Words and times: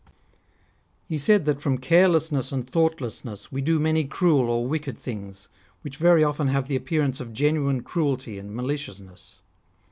He 1.05 1.19
said 1.19 1.45
that 1.45 1.61
from 1.61 1.77
carelessness 1.77 2.51
and 2.51 2.67
thoughtlessness 2.67 3.51
we 3.51 3.61
do 3.61 3.77
many 3.79 4.03
cruel 4.05 4.49
or 4.49 4.67
wicked 4.67 4.97
things, 4.97 5.47
which 5.83 5.97
very 5.97 6.23
often 6.23 6.49
i 6.49 6.51
have 6.53 6.67
the 6.67 6.75
appearance 6.75 7.19
of 7.19 7.31
genuine 7.31 7.83
cruelty 7.83 8.39
and 8.39 8.51
malicious 8.51 8.99
ness. 8.99 9.41